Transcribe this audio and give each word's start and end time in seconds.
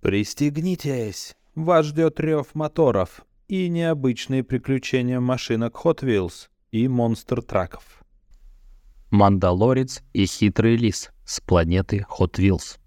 Пристегнитесь! 0.00 1.34
Вас 1.54 1.86
ждет 1.86 2.20
рев 2.20 2.54
моторов 2.54 3.24
и 3.48 3.68
необычные 3.68 4.44
приключения 4.44 5.20
машинок 5.20 5.80
Hot 5.84 6.00
Wheels 6.00 6.48
и 6.70 6.86
монстр-траков. 6.86 8.04
Мандалорец 9.10 10.02
и 10.12 10.26
хитрый 10.26 10.76
лис 10.76 11.10
с 11.24 11.40
планеты 11.40 12.04
Hot 12.18 12.34
Wheels. 12.34 12.78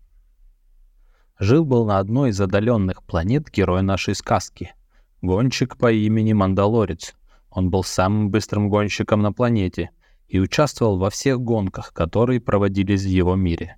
Жил-был 1.39 1.85
на 1.85 1.97
одной 1.97 2.29
из 2.29 2.39
отдаленных 2.39 3.03
планет 3.03 3.49
герой 3.49 3.81
нашей 3.81 4.13
сказки. 4.13 4.75
Гонщик 5.21 5.77
по 5.77 5.91
имени 5.91 6.33
Мандалорец. 6.33 7.15
Он 7.49 7.71
был 7.71 7.83
самым 7.83 8.29
быстрым 8.29 8.69
гонщиком 8.69 9.21
на 9.21 9.33
планете 9.33 9.89
и 10.27 10.39
участвовал 10.39 10.99
во 10.99 11.09
всех 11.09 11.41
гонках, 11.41 11.91
которые 11.93 12.39
проводились 12.39 13.03
в 13.03 13.09
его 13.09 13.35
мире. 13.35 13.77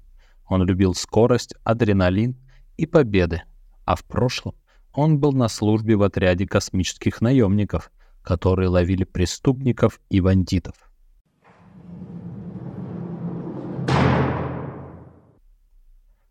Он 0.50 0.64
любил 0.64 0.94
скорость, 0.94 1.56
адреналин 1.64 2.36
и 2.82 2.88
победы, 2.88 3.44
а 3.86 3.96
в 3.96 4.04
прошлом 4.04 4.56
он 4.92 5.20
был 5.20 5.34
на 5.34 5.48
службе 5.50 5.96
в 5.96 6.02
отряде 6.02 6.48
космических 6.48 7.22
наемников, 7.22 7.92
которые 8.24 8.70
ловили 8.70 9.04
преступников 9.04 10.00
и 10.10 10.20
бандитов. 10.20 10.74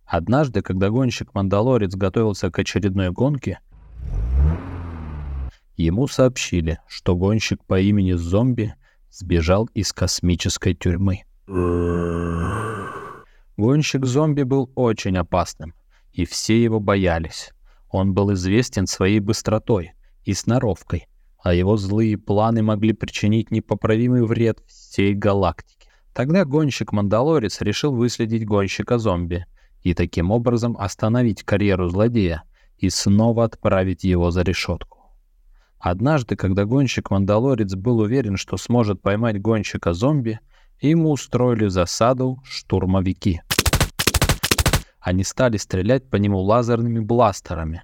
Однажды, 0.04 0.60
когда 0.60 0.88
гонщик-мандалорец 0.88 1.94
готовился 1.94 2.50
к 2.50 2.58
очередной 2.58 3.12
гонке, 3.12 3.60
ему 5.76 6.08
сообщили, 6.08 6.80
что 6.88 7.14
гонщик 7.14 7.64
по 7.64 7.78
имени 7.78 8.14
Зомби 8.14 8.74
сбежал 9.08 9.66
из 9.72 9.92
космической 9.92 10.74
тюрьмы. 10.74 11.22
Гонщик-зомби 13.56 14.42
был 14.42 14.72
очень 14.74 15.16
опасным, 15.16 15.74
и 16.20 16.26
все 16.26 16.62
его 16.62 16.80
боялись. 16.80 17.50
Он 17.88 18.12
был 18.12 18.34
известен 18.34 18.86
своей 18.86 19.20
быстротой 19.20 19.92
и 20.24 20.34
сноровкой, 20.34 21.08
а 21.42 21.54
его 21.54 21.78
злые 21.78 22.18
планы 22.18 22.62
могли 22.62 22.92
причинить 22.92 23.50
непоправимый 23.50 24.26
вред 24.26 24.60
всей 24.66 25.14
галактике. 25.14 25.88
Тогда 26.12 26.44
гонщик-мандалорец 26.44 27.62
решил 27.62 27.94
выследить 27.94 28.44
гонщика-зомби 28.44 29.46
и 29.82 29.94
таким 29.94 30.30
образом 30.30 30.76
остановить 30.78 31.42
карьеру 31.42 31.88
злодея 31.88 32.42
и 32.76 32.90
снова 32.90 33.44
отправить 33.44 34.04
его 34.04 34.30
за 34.30 34.42
решетку. 34.42 34.98
Однажды, 35.78 36.36
когда 36.36 36.66
гонщик-мандалорец 36.66 37.74
был 37.76 38.00
уверен, 38.00 38.36
что 38.36 38.58
сможет 38.58 39.00
поймать 39.00 39.40
гонщика-зомби, 39.40 40.40
ему 40.82 41.12
устроили 41.12 41.68
засаду 41.68 42.42
штурмовики— 42.44 43.40
они 45.00 45.24
стали 45.24 45.56
стрелять 45.56 46.08
по 46.08 46.16
нему 46.16 46.40
лазерными 46.40 47.00
бластерами. 47.00 47.82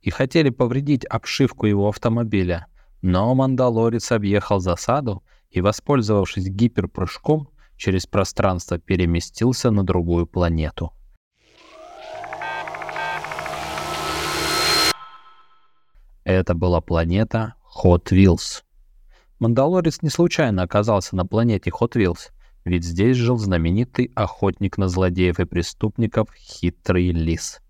И 0.00 0.10
хотели 0.10 0.50
повредить 0.50 1.04
обшивку 1.04 1.66
его 1.66 1.88
автомобиля. 1.88 2.66
Но 3.02 3.34
Мандалорец 3.34 4.10
объехал 4.12 4.58
засаду 4.60 5.22
и, 5.50 5.60
воспользовавшись 5.60 6.48
гиперпрыжком, 6.48 7.48
через 7.76 8.06
пространство 8.06 8.78
переместился 8.78 9.70
на 9.70 9.84
другую 9.84 10.26
планету. 10.26 10.92
Это 16.24 16.54
была 16.54 16.80
планета 16.80 17.54
Hot 17.82 18.10
Wheels. 18.10 18.62
Мандалорец 19.38 20.02
не 20.02 20.08
случайно 20.08 20.62
оказался 20.62 21.16
на 21.16 21.26
планете 21.26 21.70
Hot 21.70 21.92
Wheels— 21.92 22.30
ведь 22.64 22.84
здесь 22.84 23.16
жил 23.16 23.38
знаменитый 23.38 24.10
охотник 24.14 24.78
на 24.78 24.88
злодеев 24.88 25.40
и 25.40 25.44
преступников 25.44 26.32
Хитрый 26.34 27.10
Лис. 27.10 27.60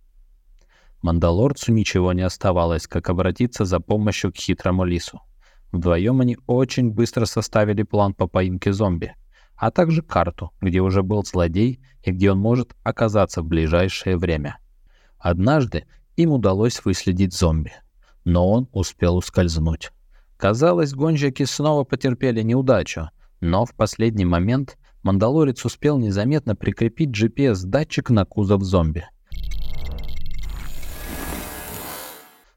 Мандалорцу 1.03 1.73
ничего 1.73 2.13
не 2.13 2.23
оставалось, 2.23 2.87
как 2.87 3.11
обратиться 3.11 3.65
за 3.65 3.81
помощью 3.81 4.33
к 4.33 4.37
хитрому 4.37 4.85
лису. 4.85 5.21
Вдвоем 5.73 6.21
они 6.21 6.39
очень 6.47 6.91
быстро 6.91 7.25
составили 7.25 7.83
план 7.83 8.15
по 8.15 8.29
поимке 8.29 8.73
зомби, 8.73 9.15
а 9.57 9.71
также 9.71 10.03
карту, 10.03 10.53
где 10.61 10.81
уже 10.81 11.03
был 11.03 11.25
злодей 11.25 11.81
и 12.05 12.11
где 12.13 12.31
он 12.31 12.39
может 12.39 12.77
оказаться 12.85 13.43
в 13.43 13.47
ближайшее 13.47 14.17
время. 14.17 14.59
Однажды 15.19 15.87
им 16.17 16.33
удалось 16.33 16.85
выследить 16.85 17.35
зомби, 17.35 17.73
но 18.25 18.49
он 18.49 18.69
успел 18.73 19.17
ускользнуть. 19.17 19.91
Казалось, 20.37 20.93
гонщики 20.93 21.45
снова 21.45 21.85
потерпели 21.85 22.43
неудачу, 22.43 23.11
но 23.41 23.65
в 23.65 23.75
последний 23.75 24.25
момент 24.25 24.77
Мандалорец 25.03 25.65
успел 25.65 25.99
незаметно 25.99 26.55
прикрепить 26.55 27.11
GPS-датчик 27.11 28.11
на 28.11 28.25
кузов 28.25 28.63
зомби. 28.63 29.05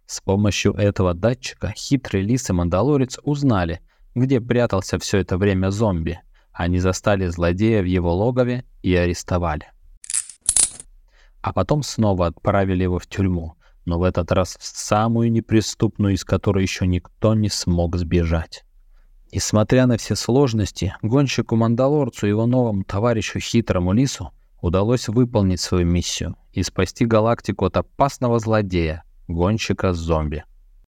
С 0.06 0.22
помощью 0.22 0.74
этого 0.74 1.16
датчика 1.16 1.74
хитрый 1.76 2.22
лис 2.22 2.50
и 2.50 2.54
Мандалорец 2.54 3.20
узнали, 3.24 3.82
где 4.14 4.40
прятался 4.40 5.00
все 5.00 5.18
это 5.18 5.38
время 5.38 5.72
зомби. 5.72 6.22
Они 6.54 6.80
застали 6.80 7.26
злодея 7.28 7.82
в 7.82 7.86
его 7.86 8.14
логове 8.14 8.64
и 8.82 8.96
арестовали. 8.96 9.66
А 11.42 11.52
потом 11.52 11.84
снова 11.84 12.28
отправили 12.28 12.84
его 12.84 13.00
в 13.00 13.08
тюрьму, 13.08 13.56
но 13.86 14.00
в 14.00 14.04
этот 14.04 14.32
раз 14.32 14.56
в 14.60 14.64
самую 14.64 15.32
неприступную, 15.32 16.14
из 16.14 16.24
которой 16.24 16.62
еще 16.62 16.86
никто 16.86 17.34
не 17.34 17.50
смог 17.50 17.98
сбежать. 17.98 18.64
Несмотря 19.32 19.86
на 19.88 19.98
все 19.98 20.16
сложности, 20.16 20.96
гонщику-мандалорцу 21.02 22.28
и 22.28 22.30
его 22.30 22.46
новому 22.46 22.84
товарищу 22.84 23.40
хитрому 23.40 23.94
лису 23.94 24.32
удалось 24.62 25.08
выполнить 25.08 25.60
свою 25.60 25.86
миссию 25.86 26.36
и 26.54 26.64
спасти 26.64 27.06
галактику 27.06 27.66
от 27.66 27.78
опасного 27.78 28.40
злодея, 28.40 29.04
гонщика-зомби. 29.28 30.44